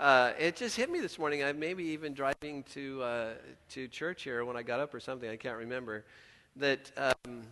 [0.00, 1.44] uh, it just hit me this morning.
[1.44, 3.28] I maybe even driving to uh,
[3.70, 5.28] to church here when I got up or something.
[5.28, 6.04] I can't remember.
[6.56, 7.42] That um,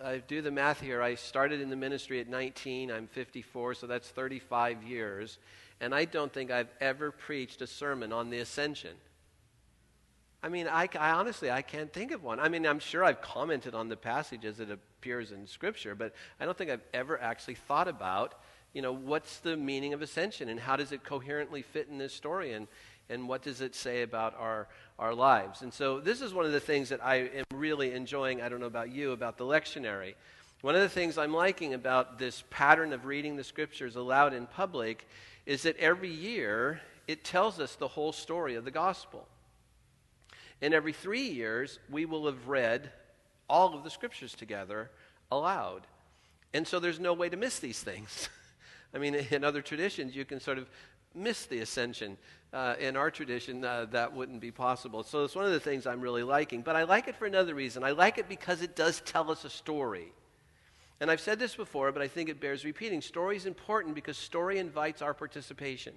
[0.00, 1.02] I do the math here.
[1.02, 2.92] I started in the ministry at 19.
[2.92, 5.38] I'm 54, so that's 35 years.
[5.80, 8.94] And I don't think I've ever preached a sermon on the ascension.
[10.42, 12.38] I mean, I, I, honestly, I can't think of one.
[12.38, 16.14] I mean, I'm sure I've commented on the passage as it appears in Scripture, but
[16.38, 18.36] I don't think I've ever actually thought about,
[18.76, 22.12] you know, what's the meaning of ascension and how does it coherently fit in this
[22.12, 22.68] story and,
[23.08, 25.62] and what does it say about our, our lives.
[25.62, 28.60] And so this is one of the things that I am really enjoying, I don't
[28.60, 30.12] know about you, about the lectionary.
[30.60, 34.46] One of the things I'm liking about this pattern of reading the Scriptures aloud in
[34.46, 35.08] public
[35.46, 39.26] is that every year it tells us the whole story of the gospel.
[40.60, 42.90] And every three years, we will have read
[43.48, 44.90] all of the scriptures together
[45.32, 45.86] aloud.
[46.52, 48.28] And so there's no way to miss these things.
[48.94, 50.68] I mean, in other traditions, you can sort of
[51.14, 52.16] miss the ascension.
[52.52, 55.02] Uh, in our tradition, uh, that wouldn't be possible.
[55.02, 56.62] So it's one of the things I'm really liking.
[56.62, 57.84] But I like it for another reason.
[57.84, 60.12] I like it because it does tell us a story.
[61.00, 63.02] And I've said this before, but I think it bears repeating.
[63.02, 65.92] Story is important because story invites our participation.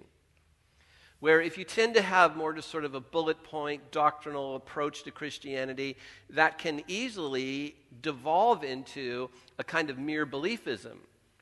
[1.21, 5.03] Where if you tend to have more just sort of a bullet point doctrinal approach
[5.03, 5.97] to Christianity,
[6.29, 10.97] that can easily devolve into a kind of mere beliefism,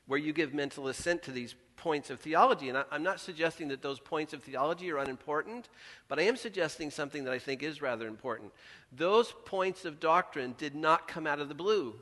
[0.08, 2.68] where you give mental assent to these points of theology.
[2.70, 5.68] And I, am not suggesting that those points of theology are unimportant,
[6.08, 8.52] but I am suggesting something that I think is rather important.
[8.90, 11.94] Those points of doctrine did not come out of the blue.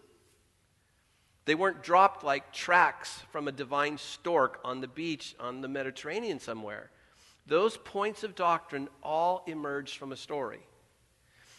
[1.44, 6.40] They weren't dropped like tracks from a divine stork on the beach on the Mediterranean
[6.40, 6.90] somewhere.
[7.46, 10.60] Those points of doctrine all emerged from a story.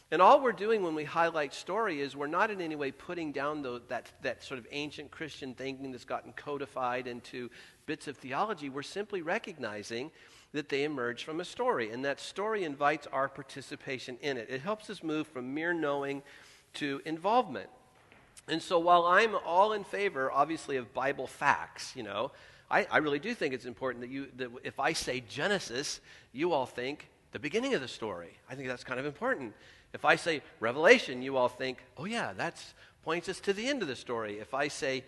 [0.09, 3.33] And all we're doing when we highlight story is we're not in any way putting
[3.33, 7.49] down the, that, that sort of ancient Christian thinking that's gotten codified into
[7.85, 8.69] bits of theology.
[8.69, 10.11] We're simply recognizing
[10.53, 14.47] that they emerge from a story, and that story invites our participation in it.
[14.49, 16.23] It helps us move from mere knowing
[16.75, 17.69] to involvement.
[18.47, 22.31] And so while I'm all in favor, obviously, of Bible facts, you know,
[22.71, 25.99] I, I really do think it's important that you, that if I say Genesis,
[26.31, 28.37] you all think the beginning of the story.
[28.49, 29.53] I think that's kind of important.
[29.93, 32.63] If I say Revelation, you all think, oh yeah, that
[33.03, 34.39] points us to the end of the story.
[34.39, 35.03] If I say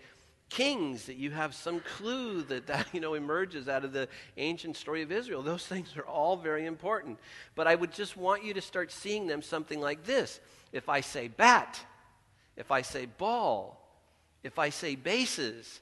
[0.48, 4.76] Kings, that you have some clue that that you know emerges out of the ancient
[4.76, 5.42] story of Israel.
[5.42, 7.18] Those things are all very important.
[7.54, 10.40] But I would just want you to start seeing them something like this.
[10.72, 11.80] If I say bat,
[12.56, 13.80] if I say ball,
[14.42, 15.80] if I say bases,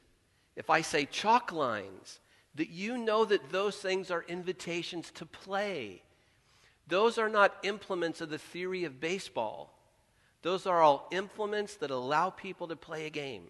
[0.54, 2.20] if I say chalk lines,
[2.56, 6.02] that you know that those things are invitations to play.
[6.88, 9.74] Those are not implements of the theory of baseball.
[10.42, 13.44] Those are all implements that allow people to play a game.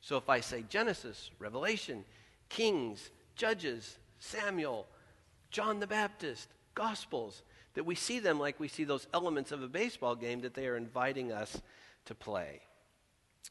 [0.00, 2.04] So if I say Genesis, Revelation,
[2.48, 4.86] Kings, Judges, Samuel,
[5.50, 7.42] John the Baptist, Gospels,
[7.74, 10.66] that we see them like we see those elements of a baseball game that they
[10.66, 11.60] are inviting us
[12.04, 12.60] to play.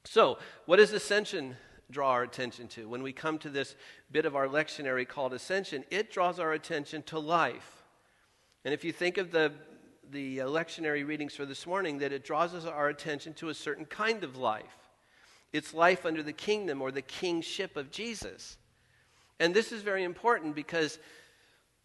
[0.06, 1.58] So, what does ascension
[1.90, 2.88] draw our attention to.
[2.88, 3.76] When we come to this
[4.12, 7.77] bit of our lectionary called Ascension, it draws our attention to life.
[8.66, 9.54] And if you think of the,
[10.12, 13.86] the lectionary readings for this morning, that it draws us our attention to a certain
[13.86, 14.78] kind of life.
[15.54, 18.58] It's life under the kingdom or the kingship of Jesus.
[19.40, 21.00] And this is very important because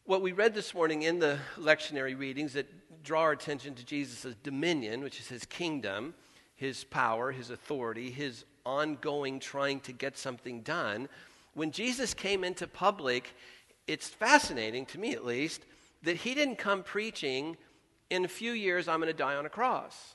[0.04, 2.66] what we read this morning in the lectionary readings that
[3.04, 6.14] draw our attention to Jesus' dominion, which is his kingdom,
[6.56, 11.08] his power, his authority, his ongoing trying to get something done.
[11.54, 13.34] When Jesus came into public,
[13.86, 15.62] it's fascinating, to me at least,
[16.02, 17.56] that he didn't come preaching,
[18.10, 20.14] in a few years, I'm going to die on a cross.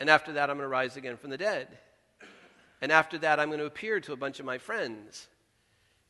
[0.00, 1.68] And after that, I'm going to rise again from the dead.
[2.80, 5.28] And after that, I'm going to appear to a bunch of my friends.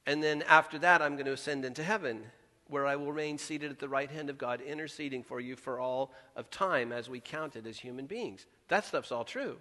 [0.06, 2.22] And then after that, I'm going to ascend into heaven,
[2.68, 5.80] where I will remain seated at the right hand of God, interceding for you for
[5.80, 8.46] all of time as we count it as human beings.
[8.68, 9.56] That stuff's all true.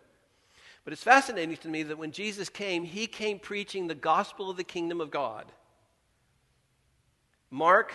[0.83, 4.57] But it's fascinating to me that when Jesus came, he came preaching the gospel of
[4.57, 5.51] the kingdom of God.
[7.49, 7.93] Mark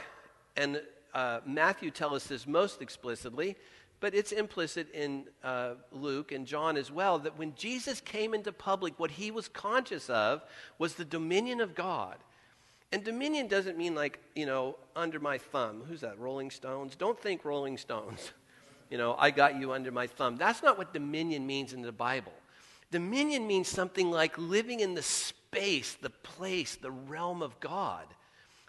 [0.58, 0.82] and
[1.14, 3.56] uh, Matthew tells us this most explicitly,
[4.00, 8.52] but it's implicit in uh, Luke and John as well that when Jesus came into
[8.52, 10.42] public, what he was conscious of
[10.78, 12.16] was the dominion of God.
[12.92, 15.82] And dominion doesn't mean like, you know, under my thumb.
[15.88, 16.18] Who's that?
[16.18, 16.96] Rolling Stones?
[16.96, 18.32] Don't think Rolling Stones.
[18.90, 20.38] You know, I got you under my thumb.
[20.38, 22.32] That's not what dominion means in the Bible.
[22.90, 28.06] Dominion means something like living in the space, the place, the realm of God.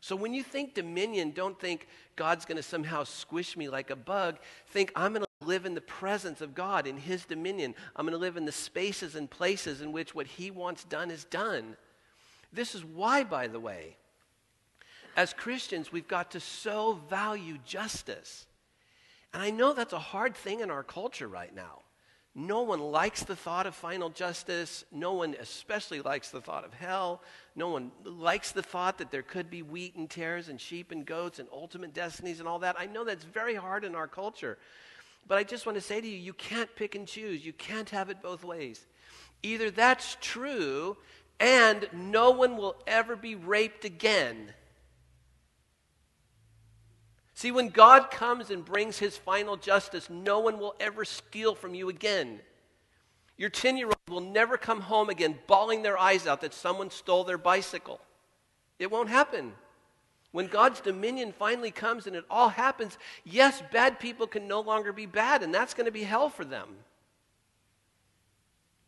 [0.02, 3.96] So when you think dominion, don't think God's going to somehow squish me like a
[3.96, 4.38] bug.
[4.68, 7.76] Think I'm going to live in the presence of God, in His dominion.
[7.96, 11.12] I'm going to live in the spaces and places in which what He wants done
[11.12, 11.76] is done.
[12.54, 13.98] This is why, by the way,
[15.16, 18.46] as Christians, we've got to so value justice.
[19.34, 21.82] And I know that's a hard thing in our culture right now.
[22.40, 24.86] No one likes the thought of final justice.
[24.94, 27.22] No one especially likes the thought of hell.
[27.54, 31.06] No one likes the thought that there could be wheat and tares and sheep and
[31.06, 32.78] goats and ultimate destinies and all that.
[32.80, 34.58] I know that's very hard in our culture.
[35.28, 37.46] But I just want to say to you, you can't pick and choose.
[37.46, 38.86] You can't have it both ways.
[39.44, 40.96] Either that's true
[41.42, 44.54] and no one will ever be raped again.
[47.40, 51.74] See, when God comes and brings his final justice, no one will ever steal from
[51.74, 52.42] you again.
[53.38, 56.90] Your 10 year old will never come home again bawling their eyes out that someone
[56.92, 58.02] stole their bicycle.
[58.78, 59.54] It won't happen.
[60.34, 64.92] When God's dominion finally comes and it all happens, yes, bad people can no longer
[64.92, 66.68] be bad, and that's going to be hell for them.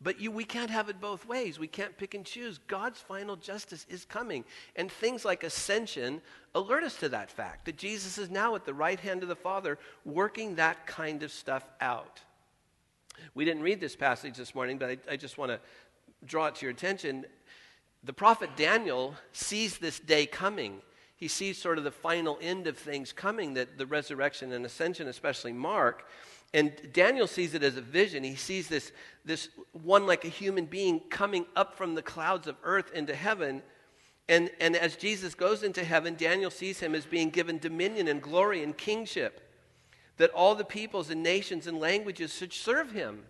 [0.02, 1.58] But you, we can't have it both ways.
[1.58, 2.58] We can't pick and choose.
[2.66, 4.44] God's final justice is coming.
[4.74, 6.20] And things like ascension
[6.54, 9.36] alert us to that fact that Jesus is now at the right hand of the
[9.36, 12.20] Father working that kind of stuff out.
[13.34, 15.60] We didn't read this passage this morning, but I, I just want to
[16.24, 17.24] draw it to your attention.
[18.02, 20.80] The prophet Daniel sees this day coming.
[21.16, 25.06] He sees sort of the final end of things coming, that the resurrection and ascension,
[25.06, 26.08] especially Mark.
[26.54, 28.24] And Daniel sees it as a vision.
[28.24, 28.92] He sees this,
[29.24, 33.62] this one like a human being coming up from the clouds of earth into heaven.
[34.28, 38.20] And, and as Jesus goes into heaven, Daniel sees him as being given dominion and
[38.20, 39.40] glory and kingship,
[40.18, 43.24] that all the peoples and nations and languages should serve him.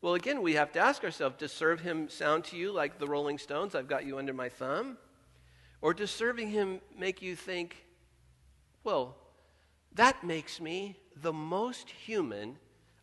[0.00, 3.08] Well, again, we have to ask ourselves does serve him sound to you like the
[3.08, 4.98] Rolling Stones, I've got you under my thumb?
[5.82, 7.84] Or does serving him make you think,
[8.84, 9.16] well,
[9.94, 12.56] that makes me the most human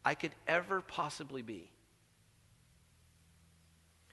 [0.05, 1.69] I could ever possibly be.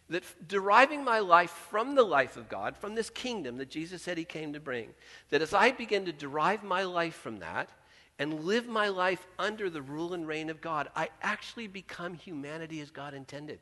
[0.08, 4.18] That deriving my life from the life of God, from this kingdom that Jesus said
[4.18, 4.88] he came to bring,
[5.28, 7.70] that as I begin to derive my life from that
[8.18, 12.80] and live my life under the rule and reign of God, I actually become humanity
[12.80, 13.60] as God intended.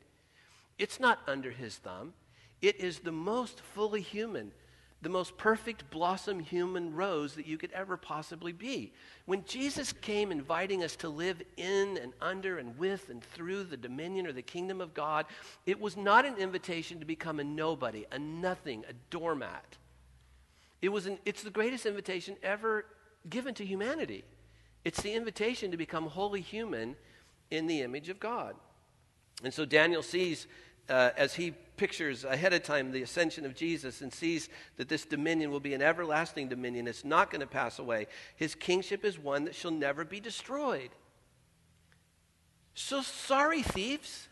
[0.79, 2.13] It's not under his thumb,
[2.61, 4.51] it is the most fully human
[5.01, 8.91] the most perfect blossom human rose that you could ever possibly be.
[9.25, 13.77] When Jesus came inviting us to live in and under and with and through the
[13.77, 15.25] dominion or the kingdom of God,
[15.65, 19.77] it was not an invitation to become a nobody, a nothing, a doormat.
[20.81, 22.85] It was an, it's the greatest invitation ever
[23.29, 24.25] given to humanity.
[24.83, 26.95] It's the invitation to become wholly human
[27.51, 28.55] in the image of God.
[29.43, 30.47] And so Daniel sees
[30.89, 35.05] uh, as he pictures ahead of time the ascension of Jesus and sees that this
[35.05, 36.87] dominion will be an everlasting dominion.
[36.87, 38.07] It's not going to pass away.
[38.35, 40.89] His kingship is one that shall never be destroyed.
[42.73, 44.27] So sorry, thieves.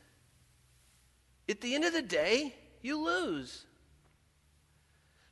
[1.50, 3.65] At the end of the day, you lose.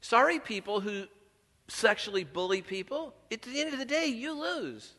[0.02, 1.06] Sorry, people who
[1.68, 3.14] sexually bully people.
[3.32, 4.94] At the end of the day, you lose.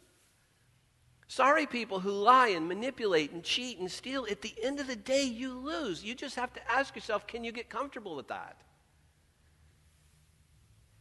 [1.28, 4.96] Sorry, people who lie and manipulate and cheat and steal, at the end of the
[4.96, 6.04] day, you lose.
[6.04, 8.56] You just have to ask yourself can you get comfortable with that?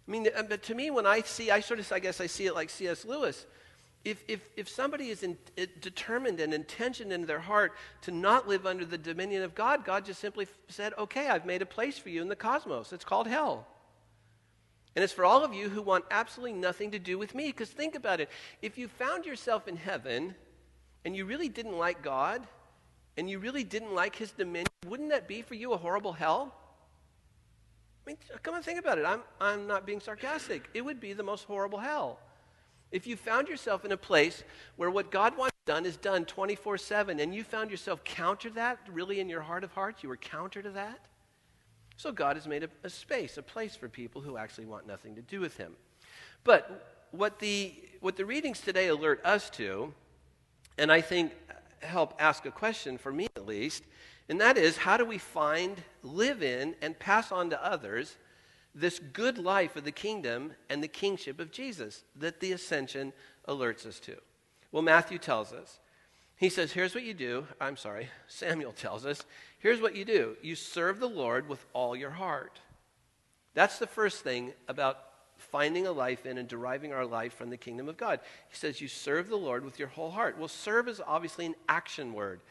[0.07, 2.27] I mean, uh, but to me, when I see, I sort of, I guess I
[2.27, 3.05] see it like C.S.
[3.05, 3.45] Lewis.
[4.03, 5.35] If, if, if somebody is in,
[5.81, 10.05] determined and intentioned in their heart to not live under the dominion of God, God
[10.05, 12.93] just simply said, okay, I've made a place for you in the cosmos.
[12.93, 13.67] It's called hell.
[14.95, 17.47] And it's for all of you who want absolutely nothing to do with me.
[17.47, 18.29] Because think about it.
[18.61, 20.35] If you found yourself in heaven
[21.03, 22.47] and you really didn't like God
[23.17, 26.53] and you really didn't like his dominion, wouldn't that be for you a horrible hell?
[28.05, 29.05] I mean, come and think about it.
[29.05, 30.69] I'm, I'm not being sarcastic.
[30.73, 32.19] It would be the most horrible hell.
[32.91, 34.43] If you found yourself in a place
[34.77, 38.77] where what God wants done is done 24 7, and you found yourself counter that,
[38.91, 40.99] really in your heart of hearts, you were counter to that,
[41.97, 45.15] so God has made a, a, space, a place for people who actually want nothing
[45.15, 45.73] to do with him.
[46.43, 49.93] But what the, what the readings today alert us to,
[50.77, 51.31] and I think
[51.81, 53.83] help ask a question for me at least,
[54.27, 58.17] and that is how do we find, live in, and pass on to others
[58.73, 63.13] this good life of the kingdom and the kingship of Jesus that the ascension
[63.47, 64.15] alerts us to?
[64.71, 65.79] Well, Matthew tells us.
[66.37, 67.47] He says, Here's what you do.
[67.59, 69.23] I'm sorry, Samuel tells us.
[69.59, 72.59] Here's what you do you serve the Lord with all your heart.
[73.53, 74.99] That's the first thing about
[75.37, 78.19] finding a life in and deriving our life from the kingdom of God.
[78.49, 80.37] He says, You serve the Lord with your whole heart.
[80.37, 82.41] Well, serve is obviously an action word.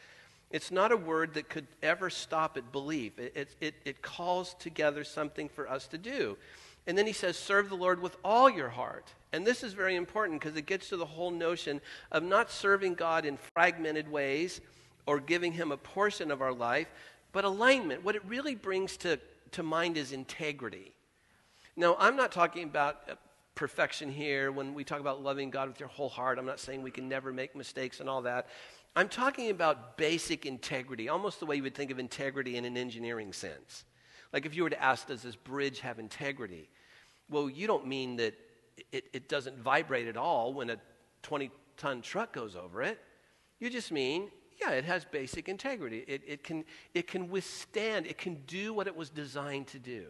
[0.50, 3.18] It's not a word that could ever stop at belief.
[3.18, 6.36] It, it, it, it calls together something for us to do.
[6.86, 9.12] And then he says, serve the Lord with all your heart.
[9.34, 11.80] And this is very important because it gets to the whole notion
[12.12, 14.60] of not serving God in fragmented ways
[15.06, 16.86] or giving him a portion of our life,
[17.32, 18.04] but alignment.
[18.04, 19.18] What it really brings to,
[19.50, 20.92] to mind is integrity.
[21.74, 23.14] Now, I'm not talking about uh,
[23.56, 24.52] perfection here.
[24.52, 27.08] When we talk about loving God with your whole heart, I'm not saying we can
[27.08, 28.46] never make mistakes and all that.
[28.94, 32.76] I'm talking about basic integrity, almost the way you would think of integrity in an
[32.76, 33.84] engineering sense.
[34.32, 36.68] Like if you were to ask, does this bridge have integrity?
[37.28, 38.34] Well, you don't mean that
[38.92, 40.76] it, it doesn't vibrate at all when a
[41.22, 43.00] 20 ton truck goes over it.
[43.58, 46.04] You just mean, yeah, it has basic integrity.
[46.06, 50.06] It, it, can, it can withstand, it can do what it was designed to do.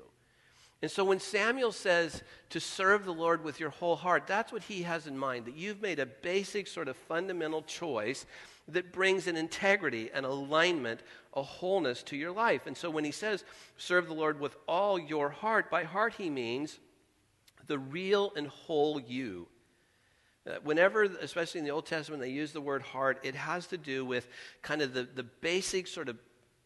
[0.83, 4.65] And so when Samuel says to serve the Lord with your whole heart, that's what
[4.65, 8.27] he has in mind, that you've made a basic, sort of fundamental choice
[8.69, 11.01] that brings an integrity, an alignment,
[11.33, 12.67] a wholeness to your life.
[12.67, 13.45] And so when he says
[13.79, 16.79] serve the Lord with all your heart, by heart he means
[17.67, 19.49] the real and whole you.
[20.47, 23.79] Uh, whenever, especially in the Old Testament, they use the word heart, it has to
[23.79, 24.29] do with
[24.63, 26.19] kind of the, the basic sort of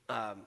[0.09, 0.41] um,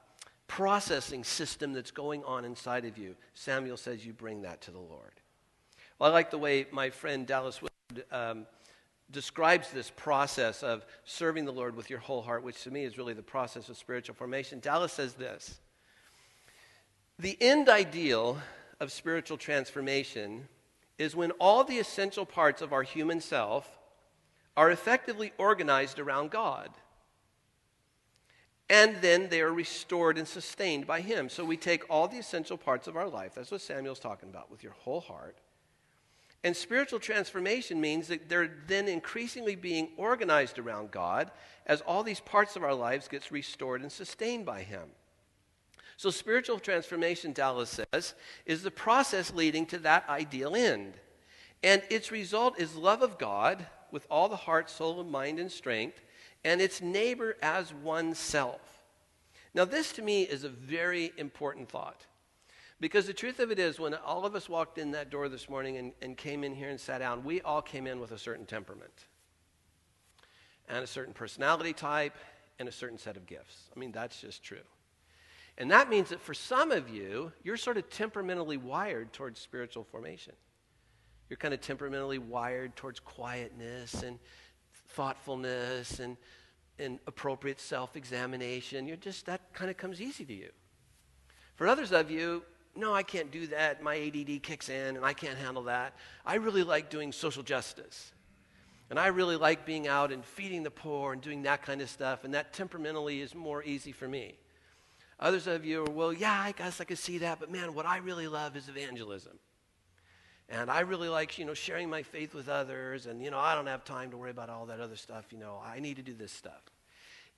[0.47, 3.15] processing system that's going on inside of you.
[3.33, 5.13] Samuel says you bring that to the Lord.
[5.97, 8.45] Well, I like the way my friend Dallas Willard um,
[9.11, 12.97] describes this process of serving the Lord with your whole heart, which to me is
[12.97, 14.59] really the process of spiritual formation.
[14.59, 15.59] Dallas says this
[17.17, 18.39] The end ideal
[18.81, 20.47] of spiritual transformation
[20.97, 23.79] is when all the essential parts of our human self
[24.57, 26.69] are effectively organized around God.
[28.69, 31.29] And then they are restored and sustained by Him.
[31.29, 34.49] So we take all the essential parts of our life, that's what Samuel's talking about,
[34.49, 35.37] with your whole heart.
[36.43, 41.29] And spiritual transformation means that they're then increasingly being organized around God
[41.67, 44.89] as all these parts of our lives gets restored and sustained by Him.
[46.01, 48.15] So, spiritual transformation, Dallas says,
[48.47, 50.95] is the process leading to that ideal end.
[51.61, 55.51] And its result is love of God with all the heart, soul, and mind and
[55.51, 56.01] strength,
[56.43, 58.61] and its neighbor as oneself.
[59.53, 62.07] Now, this to me is a very important thought.
[62.79, 65.47] Because the truth of it is, when all of us walked in that door this
[65.47, 68.17] morning and, and came in here and sat down, we all came in with a
[68.17, 69.05] certain temperament
[70.67, 72.17] and a certain personality type
[72.57, 73.69] and a certain set of gifts.
[73.75, 74.65] I mean, that's just true.
[75.61, 79.83] And that means that for some of you, you're sort of temperamentally wired towards spiritual
[79.83, 80.33] formation.
[81.29, 84.17] You're kind of temperamentally wired towards quietness and
[84.87, 86.17] thoughtfulness and,
[86.79, 88.87] and appropriate self examination.
[88.87, 90.49] You're just, that kind of comes easy to you.
[91.53, 92.41] For others of you,
[92.75, 93.83] no, I can't do that.
[93.83, 95.95] My ADD kicks in and I can't handle that.
[96.25, 98.13] I really like doing social justice.
[98.89, 101.89] And I really like being out and feeding the poor and doing that kind of
[101.91, 102.23] stuff.
[102.23, 104.39] And that temperamentally is more easy for me.
[105.21, 107.85] Others of you are, well, yeah, I guess I could see that, but man, what
[107.85, 109.37] I really love is evangelism.
[110.49, 113.05] And I really like, you know, sharing my faith with others.
[113.05, 115.31] And, you know, I don't have time to worry about all that other stuff.
[115.31, 116.61] You know, I need to do this stuff.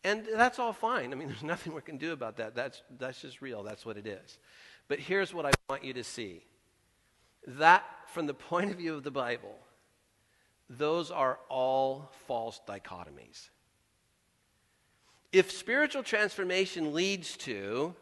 [0.03, 1.13] And that's all fine.
[1.13, 2.55] I mean, there's nothing we can do about that.
[2.55, 3.61] That's, that's just real.
[3.61, 4.39] That's what it is.
[4.87, 6.43] But here's what I want you to see
[7.45, 9.57] that, from the point of view of the Bible,
[10.69, 13.49] those are all false dichotomies.
[15.33, 17.95] If spiritual transformation leads to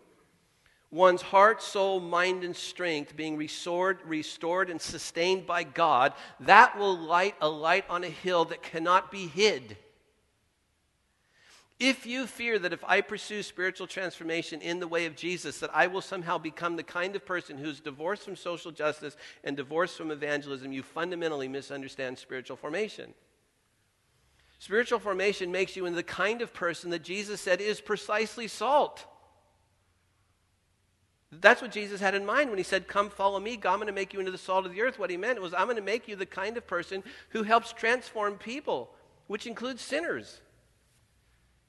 [0.92, 6.12] one's heart, soul, mind, and strength being restored, restored and sustained by God,
[6.42, 9.78] that will light a light on a hill that cannot be hid.
[11.80, 15.74] If you fear that if I pursue spiritual transformation in the way of Jesus, that
[15.74, 19.98] I will somehow become the kind of person who's divorced from social justice and divorced
[19.98, 23.14] from evangelism, you fundamentally misunderstand spiritual formation.
[24.62, 29.08] Spiritual formation makes you into the kind of person that Jesus said is precisely salt.
[31.32, 33.54] That's what Jesus had in mind when he said, Come follow me.
[33.54, 35.00] I'm going to make you into the salt of the earth.
[35.00, 37.74] What he meant was, I'm going to make you the kind of person who helps
[37.74, 38.92] transform people,
[39.26, 40.42] which includes sinners.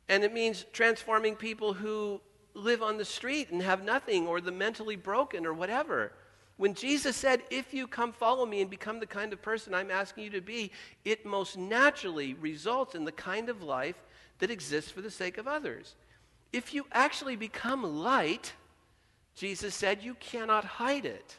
[0.06, 2.20] And it means transforming people who
[2.52, 6.12] live on the street and have nothing, or the mentally broken, or whatever.
[6.62, 9.90] When Jesus said, If you come follow me and become the kind of person I'm
[9.90, 10.70] asking you to be,
[11.04, 13.96] it most naturally results in the kind of life
[14.38, 15.96] that exists for the sake of others.
[16.52, 18.52] If you actually become light,
[19.34, 21.36] Jesus said, you cannot hide it.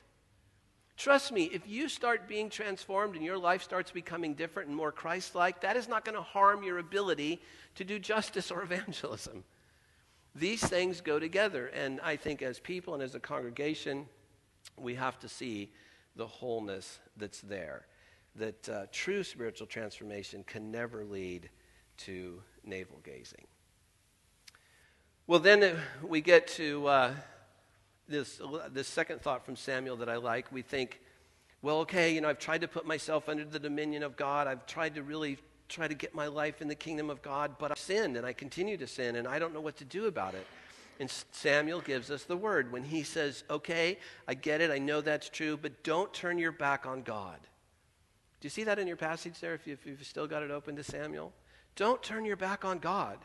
[0.98, 4.92] Trust me, if you start being transformed and your life starts becoming different and more
[4.92, 7.42] Christ like, that is not going to harm your ability
[7.76, 9.46] to do justice or evangelism.
[10.36, 11.68] These things go together.
[11.68, 14.08] And I think as people and as a congregation,
[14.78, 15.72] we have to see
[16.16, 17.86] the wholeness that's there.
[18.36, 21.50] That uh, true spiritual transformation can never lead
[21.98, 23.46] to navel gazing.
[25.28, 27.14] Well, then uh, we get to uh,
[28.08, 28.42] this,
[28.72, 30.52] this second thought from Samuel that I like.
[30.52, 31.00] We think,
[31.62, 34.48] well, okay, you know, I've tried to put myself under the dominion of God.
[34.48, 35.38] I've tried to really
[35.70, 38.34] try to get my life in the kingdom of God, but I've sinned and I
[38.34, 40.46] continue to sin and I don't know what to do about it.
[41.00, 43.98] And Samuel gives us the word when he says, Okay,
[44.28, 47.40] I get it, I know that's true, but don't turn your back on God.
[48.40, 50.76] Do you see that in your passage there if, you, have still got it open
[50.76, 51.32] to Samuel?
[51.76, 53.18] Don't turn your back on God.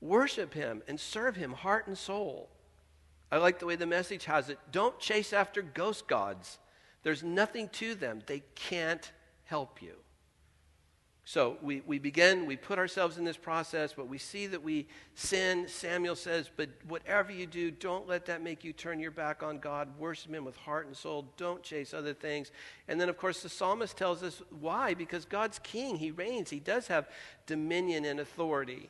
[0.00, 2.48] Worship him and serve him heart and soul.
[3.32, 4.58] I like the way the message has it.
[4.70, 6.58] Don't chase after ghost gods.
[7.02, 9.10] There's nothing to them, they can't
[9.44, 9.94] help you.
[11.28, 14.86] So we, we begin, we put ourselves in this process, but we see that we
[15.14, 15.68] sin.
[15.68, 19.58] Samuel says, But whatever you do, don't let that make you turn your back on
[19.58, 19.90] God.
[19.98, 21.26] Worship Him with heart and soul.
[21.36, 22.50] Don't chase other things.
[22.88, 26.60] And then, of course, the psalmist tells us why because God's king, He reigns, He
[26.60, 27.06] does have
[27.44, 28.88] dominion and authority.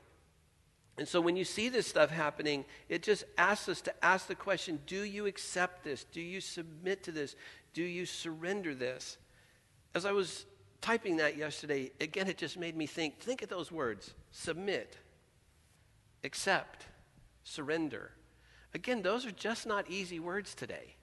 [0.96, 4.36] And so when you see this stuff happening, it just asks us to ask the
[4.36, 6.04] question do you accept this?
[6.04, 7.34] Do you submit to this?
[7.74, 9.18] Do you surrender this?
[9.92, 10.46] As I was
[10.80, 14.98] typing that yesterday, again, it just made me think think of those words submit,
[16.24, 16.86] accept,
[17.44, 18.12] surrender.
[18.74, 20.94] Again, those are just not easy words today.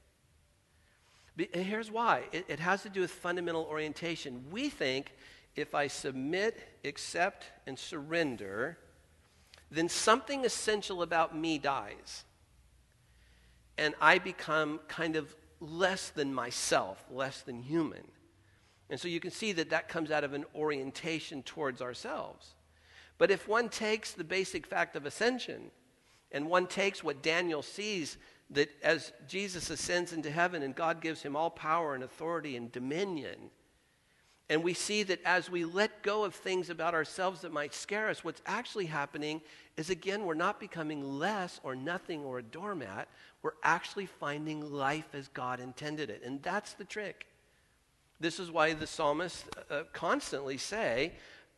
[1.38, 4.46] And here's why it, it has to do with fundamental orientation.
[4.52, 5.12] We think
[5.56, 8.78] if I submit, accept, and surrender,
[9.72, 12.24] then something essential about me dies.
[13.78, 18.04] And I become kind of less than myself, less than human.
[18.90, 22.56] And so you can see that that comes out of an orientation towards ourselves.
[23.18, 25.72] But if one takes the basic fact of ascension
[26.32, 28.18] and one takes what Daniel sees
[28.52, 32.72] that as Jesus ascends into heaven and God gives him all power and authority and
[32.72, 33.50] dominion,
[34.50, 38.10] and we see that as we let go of things about ourselves that might scare
[38.10, 39.42] us, what's actually happening
[39.76, 43.08] is again, we're not becoming less or nothing or a doormat.
[43.42, 46.22] We're actually finding life as God intended it.
[46.24, 47.26] And that's the trick.
[48.20, 51.14] This is why the psalmists uh, constantly say,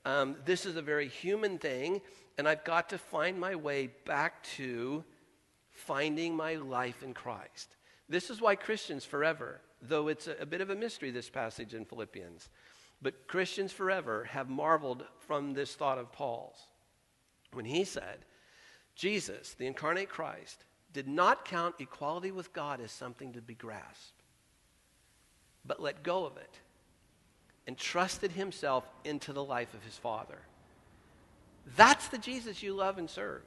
[0.06, 2.02] um, This is a very human thing,
[2.38, 5.04] and I've got to find my way back to
[5.72, 7.76] finding my life in Christ.
[8.10, 11.74] This is why Christians forever, though it's a, a bit of a mystery, this passage
[11.74, 12.50] in Philippians,
[13.02, 16.68] but Christians forever have marveled from this thought of Paul's
[17.54, 18.26] when he said,
[18.96, 24.17] Jesus, the incarnate Christ, did not count equality with God as something to be grasped
[25.68, 26.60] but let go of it
[27.68, 30.40] and trusted himself into the life of his Father.
[31.76, 33.44] That's the Jesus you love and serve.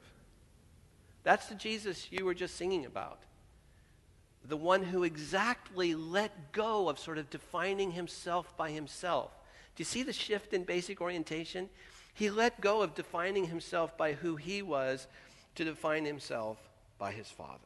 [1.23, 3.19] That's the Jesus you were just singing about.
[4.47, 9.31] The one who exactly let go of sort of defining himself by himself.
[9.75, 11.69] Do you see the shift in basic orientation?
[12.13, 15.07] He let go of defining himself by who he was
[15.55, 16.57] to define himself
[16.97, 17.59] by his Father.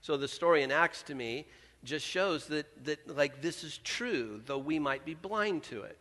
[0.00, 1.46] So the story in Acts to me
[1.84, 5.98] just shows that, that like this is true, though we might be blind to it.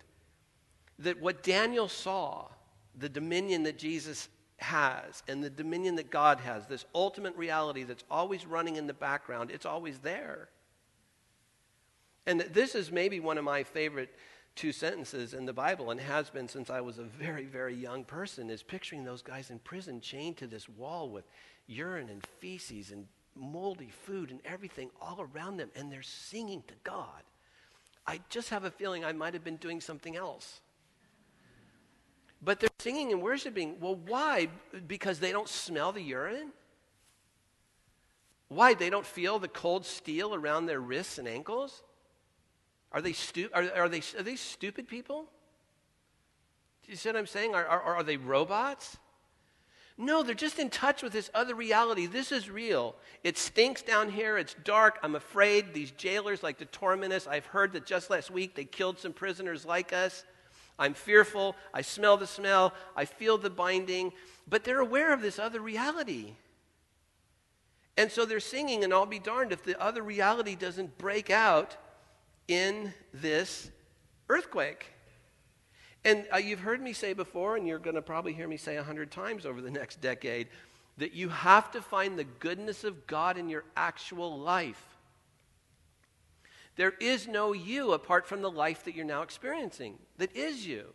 [1.00, 2.48] That what Daniel saw,
[2.98, 8.04] the dominion that Jesus has and the dominion that God has, this ultimate reality that's
[8.12, 10.50] always running in the background, it's always there.
[12.28, 14.14] And this is maybe one of my favorite
[14.56, 18.04] two sentences in the Bible and has been since I was a very, very young
[18.04, 21.26] person, is picturing those guys in prison chained to this wall with
[21.68, 23.08] urine and feces and
[23.42, 27.24] moldy food and everything all around them, and they're singing to God.
[28.06, 30.62] I just have a feeling I might have been doing something else.
[32.42, 33.80] But they're singing and worshiping.
[33.80, 34.48] Well, why?
[34.88, 36.52] Because they don't smell the urine?
[38.48, 38.74] Why?
[38.74, 41.84] They don't feel the cold steel around their wrists and ankles?
[42.92, 45.26] Are they, stu- are, are, they, are they stupid people?
[46.84, 47.54] Do you see what I'm saying?
[47.54, 48.98] Are, are, are they robots?
[49.98, 52.06] No, they're just in touch with this other reality.
[52.06, 52.96] This is real.
[53.24, 54.38] It stinks down here.
[54.38, 55.00] It's dark.
[55.04, 55.74] I'm afraid.
[55.74, 57.28] These jailers like to torment us.
[57.28, 60.24] I've heard that just last week they killed some prisoners like us.
[60.80, 61.56] I'm fearful.
[61.74, 62.74] I smell the smell.
[62.96, 64.14] I feel the binding.
[64.48, 66.34] But they're aware of this other reality.
[67.98, 71.78] And so they're singing, and I'll be darned if the other reality doesn't break out
[72.48, 73.70] in this
[74.30, 74.88] earthquake.
[76.04, 78.78] And uh, you've heard me say before, and you're going to probably hear me say
[78.78, 80.48] a hundred times over the next decade,
[80.98, 84.84] that you have to find the goodness of God in your actual life.
[86.76, 90.94] There is no you apart from the life that you're now experiencing, that is you.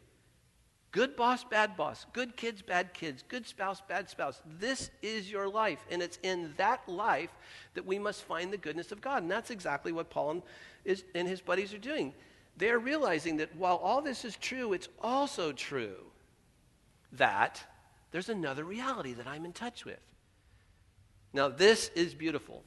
[0.93, 2.07] Good boss, bad boss.
[2.15, 3.23] Good kids, bad kids.
[3.29, 4.41] Good spouse, bad spouse.
[4.59, 5.85] This is your life.
[5.91, 7.29] And it's in that life
[7.75, 9.23] that we must find the goodness of God.
[9.23, 10.43] And that's exactly what Paul and,
[10.87, 12.15] is, and his buddies are doing
[12.57, 15.97] they're realizing that while all this is true, it's also true
[17.13, 17.63] that
[18.11, 20.01] there's another reality that I'm in touch with.
[21.33, 22.63] Now, this is beautiful.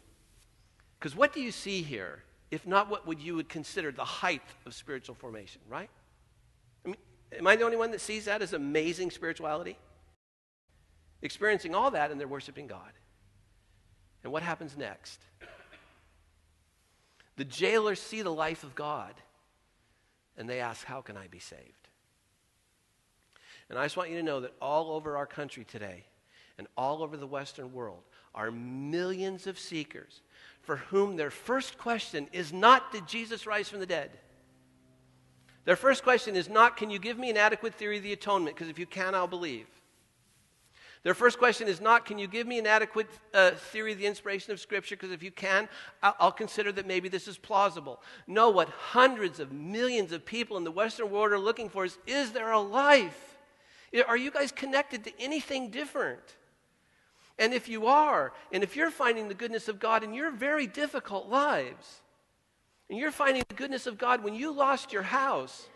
[0.99, 4.43] Because what do you see here, if not what would you would consider the height
[4.65, 5.89] of spiritual formation, right?
[6.85, 6.97] I mean,
[7.37, 9.77] am I the only one that sees that as amazing spirituality?
[11.21, 12.91] Experiencing all that and they're worshiping God.
[14.23, 15.19] And what happens next?
[17.37, 19.13] The jailers see the life of God
[20.39, 21.89] and they ask, How can I be saved?
[23.69, 26.05] And I just want you to know that all over our country today
[26.57, 28.01] and all over the Western world
[28.33, 30.21] are millions of seekers
[30.61, 34.11] for whom their first question is not, Did Jesus rise from the dead?
[35.65, 38.55] Their first question is not, Can you give me an adequate theory of the atonement?
[38.55, 39.67] Because if you can, I'll believe.
[41.03, 44.05] Their first question is not, Can you give me an adequate uh, theory of the
[44.05, 44.95] inspiration of Scripture?
[44.95, 45.69] Because if you can,
[46.03, 48.01] I'll, I'll consider that maybe this is plausible.
[48.27, 51.97] No, what hundreds of millions of people in the Western world are looking for is,
[52.05, 53.37] Is there a life?
[54.07, 56.21] Are you guys connected to anything different?
[57.39, 60.67] And if you are, and if you're finding the goodness of God in your very
[60.67, 62.01] difficult lives,
[62.89, 65.69] and you're finding the goodness of God when you lost your house.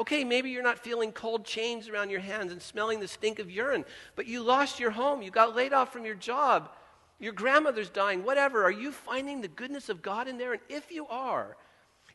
[0.00, 3.50] Okay, maybe you're not feeling cold chains around your hands and smelling the stink of
[3.50, 3.84] urine,
[4.16, 6.70] but you lost your home, you got laid off from your job,
[7.18, 8.64] your grandmother's dying, whatever.
[8.64, 10.54] Are you finding the goodness of God in there?
[10.54, 11.54] And if you are,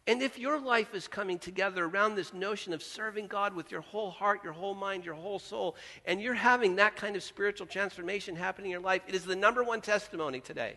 [0.08, 3.82] and if your life is coming together around this notion of serving God with your
[3.82, 7.67] whole heart, your whole mind, your whole soul, and you're having that kind of spiritual
[7.67, 10.74] transformation happening in your life, it is the number one testimony today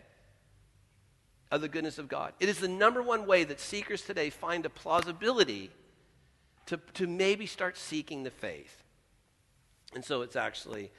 [1.49, 2.33] of the goodness of God.
[2.39, 5.71] It is the number one way that seekers today find a plausibility
[6.69, 8.83] to, to maybe start seeking the faith.
[9.95, 10.91] And so it's actually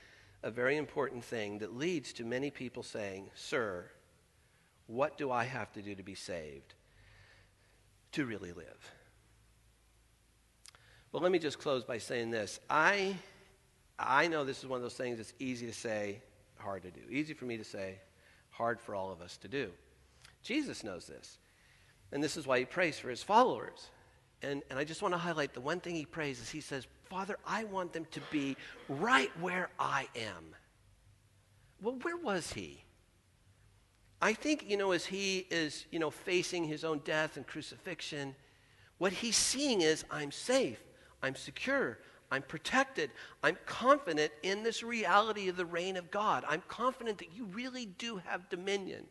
[0.42, 3.88] a very important thing that leads to many people saying, Sir,
[4.88, 6.74] what do I have to do to be saved
[8.12, 8.90] to really live?
[11.12, 12.59] Well, let me just close by saying this.
[12.68, 13.14] I,
[13.96, 16.20] I know this is one of those things that's easy to say,
[16.59, 17.00] hard to do.
[17.11, 18.00] Easy for me to say,
[18.50, 19.70] hard for all of us to do.
[20.42, 21.38] Jesus knows this.
[22.11, 23.88] And this is why he prays for his followers.
[24.42, 26.87] And, and I just want to highlight the one thing he prays is he says,
[27.09, 28.57] Father, I want them to be
[28.88, 30.55] right where I am.
[31.83, 32.85] Well, where was he?
[34.22, 38.35] I think, you know, as he is, you know, facing his own death and crucifixion,
[38.98, 40.79] what he's seeing is I'm safe,
[41.22, 41.98] I'm secure,
[42.31, 43.11] I'm protected,
[43.42, 46.44] I'm confident in this reality of the reign of God.
[46.46, 49.07] I'm confident that you really do have dominion.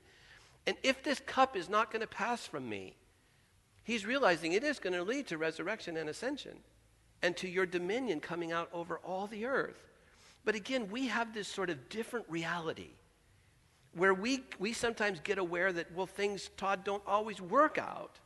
[0.68, 2.96] And if this cup is not going to pass from me,
[3.84, 6.60] he's realizing it is going to lead to resurrection and ascension
[7.22, 9.88] and to your dominion coming out over all the earth.
[10.46, 12.92] But again, we have this sort of different reality
[13.94, 18.20] where we, we sometimes get aware that, well, things, Todd, don't always work out.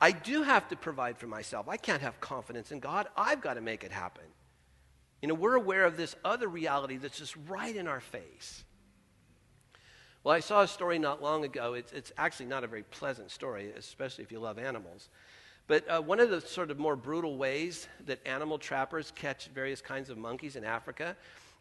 [0.00, 1.68] I do have to provide for myself.
[1.68, 3.08] I can't have confidence in God.
[3.16, 4.24] I've got to make it happen.
[5.22, 8.64] You know, we're aware of this other reality that's just right in our face.
[10.24, 11.74] Well, I saw a story not long ago.
[11.74, 15.10] It's, it's actually not a very pleasant story, especially if you love animals.
[15.68, 19.80] But uh, one of the sort of more brutal ways that animal trappers catch various
[19.80, 21.16] kinds of monkeys in Africa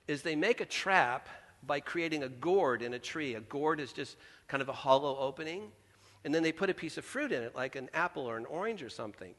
[0.08, 1.30] is they make a trap
[1.66, 3.36] by creating a gourd in a tree.
[3.36, 4.18] A gourd is just
[4.48, 5.72] kind of a hollow opening.
[6.24, 8.46] And then they put a piece of fruit in it, like an apple or an
[8.46, 9.36] orange or something.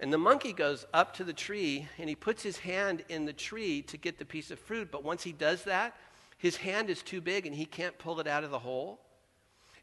[0.00, 3.32] And the monkey goes up to the tree and he puts his hand in the
[3.32, 4.90] tree to get the piece of fruit.
[4.90, 5.96] But once he does that,
[6.44, 9.00] his hand is too big and he can't pull it out of the hole.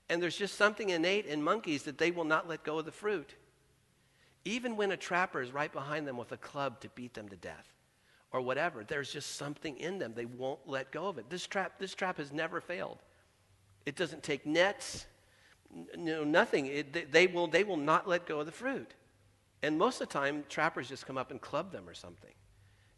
[0.10, 2.91] And there's just something innate in monkeys that they will not let go of the
[2.91, 3.34] fruit.
[4.45, 7.36] Even when a trapper is right behind them with a club to beat them to
[7.36, 7.67] death
[8.32, 10.13] or whatever, there's just something in them.
[10.15, 11.32] They won't let go of it.
[11.32, 13.00] This trap, this trap has never failed.
[13.88, 15.08] It doesn't take nets,
[15.97, 16.67] no, nothing.
[16.67, 18.93] It, they, will, they will not let go of the fruit.
[19.63, 22.36] And most of the time, trappers just come up and club them or something.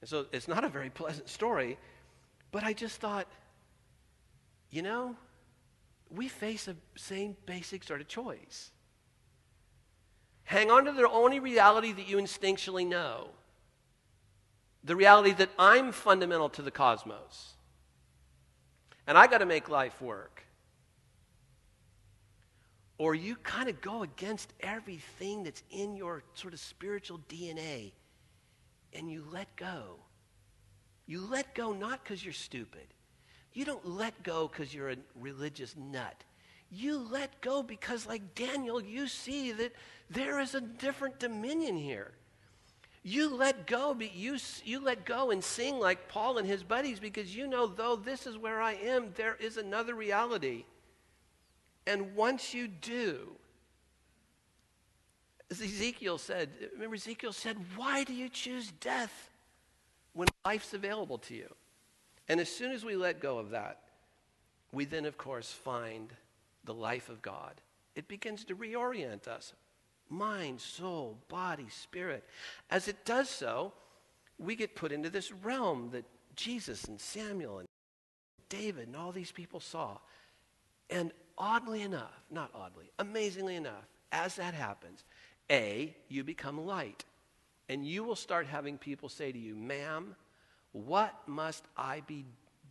[0.02, 1.78] And so it's not a very pleasant story,
[2.52, 3.26] but I just thought,
[4.74, 5.16] you know,
[6.10, 8.72] we face the same basic sort of choice.
[10.46, 13.30] Hang on to the only reality that you instinctually know
[14.84, 17.54] the reality that I'm fundamental to the cosmos.
[19.08, 20.44] And I got to make life work.
[22.98, 27.92] Or you kind of go against everything that's in your sort of spiritual DNA
[28.92, 30.00] and you let go.
[31.06, 32.88] You let go not because you're stupid.
[33.54, 36.24] You don't let go because you're a religious nut.
[36.72, 39.74] You let go because, like Daniel, you see that
[40.10, 42.14] there is a different dominion here.
[43.04, 47.00] You let go, but you, you let go and sing like Paul and his buddies
[47.00, 50.64] because you know, though this is where I am, there is another reality.
[51.86, 53.36] And once you do,
[55.52, 59.30] as Ezekiel said, remember Ezekiel said, Why do you choose death
[60.14, 61.54] when life's available to you?
[62.28, 63.80] And as soon as we let go of that,
[64.72, 66.14] we then, of course, find
[66.64, 67.54] the life of God.
[67.96, 69.54] It begins to reorient us
[70.10, 72.24] mind, soul, body, spirit.
[72.70, 73.74] As it does so,
[74.38, 76.06] we get put into this realm that
[76.36, 77.68] Jesus and Samuel and
[78.50, 79.98] David and all these people saw.
[80.90, 85.04] And oddly enough, not oddly, amazingly enough, as that happens,
[85.50, 87.04] A, you become light.
[87.70, 90.16] And you will start having people say to you, ma'am,
[90.74, 92.26] what must I be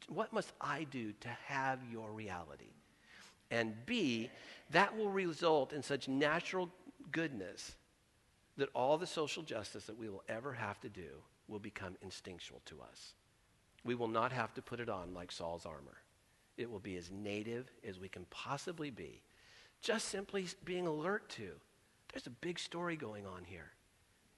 [0.08, 2.72] what must I do to have your reality?
[3.52, 4.30] And B,
[4.70, 6.68] that will result in such natural
[7.12, 7.76] goodness
[8.56, 11.08] that all the social justice that we will ever have to do
[11.46, 13.14] will become instinctual to us.
[13.84, 16.02] We will not have to put it on like Saul's armor.
[16.56, 19.22] It will be as native as we can possibly be.
[19.80, 21.52] Just simply being alert to
[22.12, 23.72] there's a big story going on here.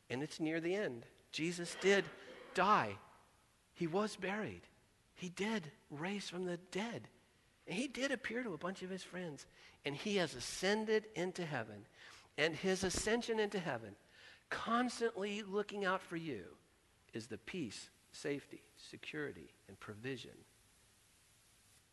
[0.09, 1.07] And it's near the end.
[1.33, 2.05] Jesus did
[2.55, 2.97] die,
[3.75, 4.63] he was buried,
[5.15, 7.09] he did raise from the dead.
[7.67, 9.47] And he did appear to a bunch of his friends.
[9.85, 11.87] And he has ascended into heaven.
[12.37, 13.95] And his ascension into heaven,
[14.51, 16.45] constantly looking out for you,
[17.13, 20.33] is the peace, safety, security, and provision